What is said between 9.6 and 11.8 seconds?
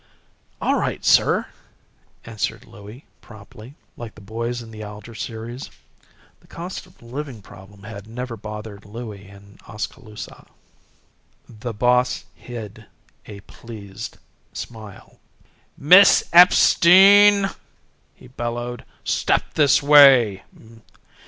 Oskaloosa. The